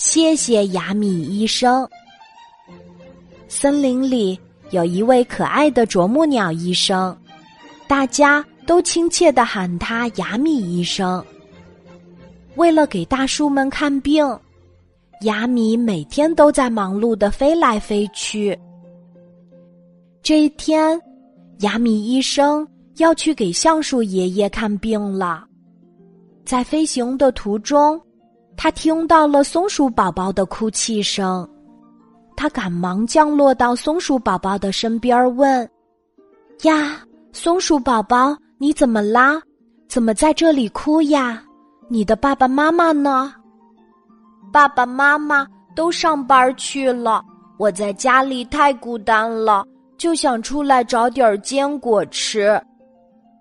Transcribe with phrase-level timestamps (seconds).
[0.00, 1.86] 谢谢雅米医生。
[3.48, 7.14] 森林里有一位可爱的啄木鸟医生，
[7.86, 11.22] 大家都亲切的喊他雅米医生。
[12.54, 14.26] 为了给大树们看病，
[15.20, 18.58] 雅米每天都在忙碌的飞来飞去。
[20.22, 20.98] 这一天，
[21.58, 25.44] 雅米医生要去给橡树爷爷看病了。
[26.42, 28.00] 在飞行的途中，
[28.62, 31.48] 他听到了松鼠宝宝的哭泣声，
[32.36, 35.66] 他赶忙降落到松鼠宝宝的身边，问
[36.64, 37.00] ：“呀，
[37.32, 39.40] 松鼠宝宝，你怎么啦？
[39.88, 41.42] 怎么在这里哭呀？
[41.88, 43.32] 你的爸爸妈妈呢
[44.52, 47.24] ？”“爸爸妈妈都上班去了，
[47.56, 49.64] 我在家里太孤单了，
[49.96, 52.62] 就想出来找点坚果吃，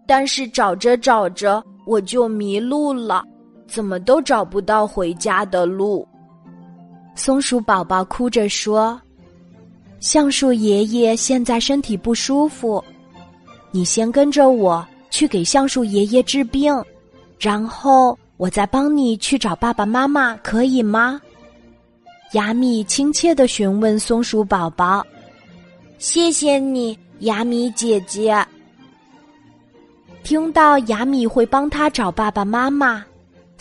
[0.08, 3.26] 但是找着找着。”我就迷路了，
[3.70, 6.08] 怎么都找不到回家的路。
[7.16, 9.00] 松鼠宝宝哭着说
[10.00, 12.84] ：“橡树爷爷现在身体不舒服，
[13.72, 16.73] 你先跟着我去给橡树爷爷治病，
[17.38, 21.22] 然后我再帮你去找爸爸妈妈，可以吗？”
[22.34, 25.06] 雅米亲切的询问松鼠宝宝
[25.97, 28.45] ：“谢谢你，雅米姐姐。”
[30.23, 33.03] 听到雅米会帮他找爸爸妈妈，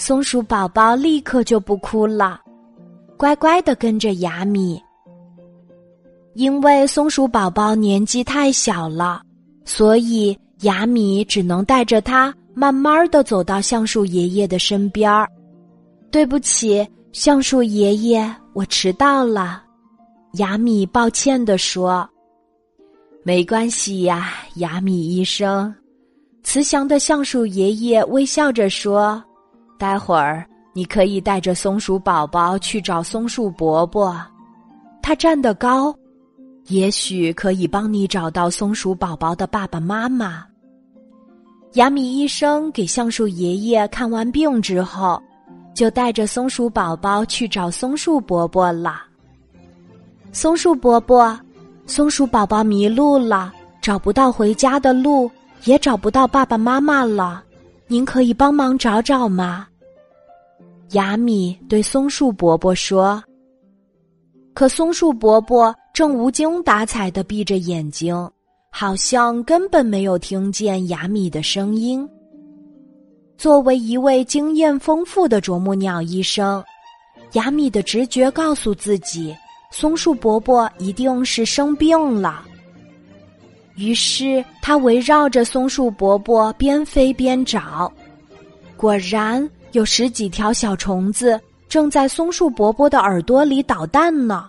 [0.00, 2.40] 松鼠宝宝立刻就不哭了，
[3.16, 4.80] 乖乖的跟着雅米。
[6.34, 9.20] 因为松鼠宝宝年纪太小了，
[9.64, 15.28] 所以雅米只能带着他慢慢的走到橡树爷爷的身边儿。
[16.12, 19.64] 对不起，橡树爷爷，我迟到了。
[20.34, 22.08] 雅米抱歉的说
[23.24, 25.74] ：“没关系呀，雅米医生。”
[26.44, 29.22] 慈祥的橡树爷爷微笑着说
[29.78, 34.20] ：“待会儿你可以带着松鼠宝宝去找松树伯伯，
[35.00, 35.94] 他站得高，
[36.66, 40.44] 也许可以帮你找到松鼠宝宝的爸爸妈妈。”
[41.74, 45.22] 雅米医生给橡树爷爷看完病之后，
[45.74, 49.02] 就带着松鼠宝宝去找松树伯伯了。
[50.32, 51.38] 松树伯伯，
[51.86, 55.30] 松鼠宝宝迷路了，找不到回家的路。
[55.64, 57.42] 也找不到爸爸妈妈了，
[57.88, 59.66] 您可以帮忙找找吗？
[60.92, 63.22] 雅米对松树伯伯说。
[64.54, 68.14] 可松树伯伯正无精打采的闭着眼睛，
[68.70, 72.08] 好像根本没有听见雅米的声音。
[73.36, 76.64] 作为一位经验丰富的啄木鸟医生，
[77.34, 79.36] 雅米的直觉告诉自己，
[79.70, 82.44] 松树伯伯一定是生病了。
[83.76, 87.92] 于是，他围绕着松树伯伯边飞边找，
[88.76, 94.48] 果然有十几条小虫子正在松树伯伯的耳朵里捣蛋呢。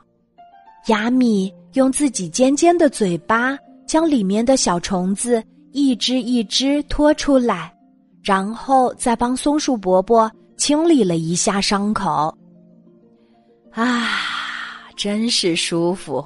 [0.88, 7.74] 雅米用自己尖尖的嘴巴将里面的小虫子一只一只拖出来，
[8.24, 12.36] 然后再帮松树伯伯清理了一下伤口。
[13.72, 14.08] 啊，
[14.96, 16.24] 真是舒服！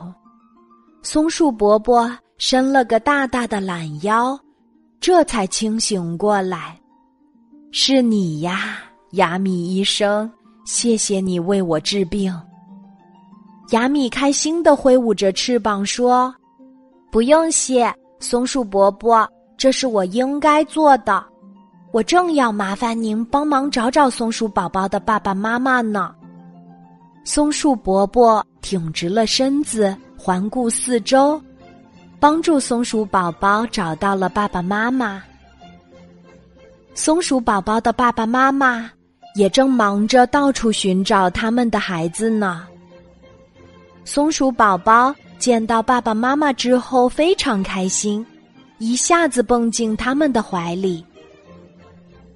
[1.01, 2.11] 松树伯伯。
[2.39, 4.37] 伸了个大大的懒腰，
[4.99, 6.77] 这才清醒过来。
[7.75, 8.77] 是你呀，
[9.13, 10.31] 雅米医生，
[10.63, 12.31] 谢谢你为我治病。
[13.71, 16.31] 雅米开心的挥舞着翅膀说
[17.11, 21.25] ：“不用谢，松树伯伯，这是我应该做的。
[21.91, 26.13] 我正要麻烦您帮忙找找松鼠宝宝的爸爸妈妈呢。”
[27.25, 31.41] 松树伯伯挺直了身子，环顾四周。
[32.19, 35.23] 帮助松鼠宝宝找到了爸爸妈妈。
[36.95, 38.89] 松鼠宝宝的爸爸妈妈
[39.35, 42.67] 也正忙着到处寻找他们的孩子呢。
[44.05, 48.23] 松鼠宝宝见到爸爸妈妈之后非常开心，
[48.77, 51.03] 一下子蹦进他们的怀里。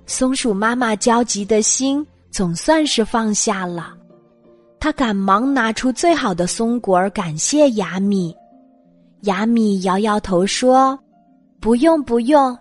[0.07, 3.93] 松鼠妈妈焦急的心总算是放下了，
[4.79, 8.35] 她赶忙拿出最好的松果儿感谢雅米。
[9.21, 10.97] 雅米摇摇头说
[11.61, 12.57] ：“不用不用，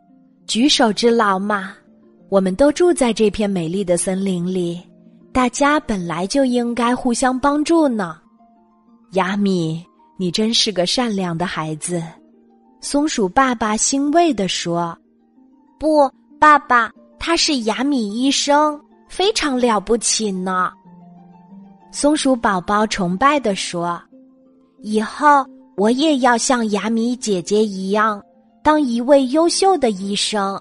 [0.47, 1.75] 举手之劳嘛。
[2.29, 4.81] 我们都住在这片美丽的森林里，
[5.33, 8.19] 大家本来就应该互相帮助呢。”
[9.13, 9.85] 雅米，
[10.19, 12.03] 你真是个善良的孩子。
[12.81, 14.97] 松鼠爸爸欣慰地说
[15.79, 20.73] ：“不，爸爸，他是雅米医生，非常了不起呢。”
[21.93, 24.01] 松鼠宝宝崇拜地说
[24.83, 25.45] ：“以后。”
[25.77, 28.19] 我也要像雅米姐姐一样，
[28.63, 30.59] 当一位优秀的医生。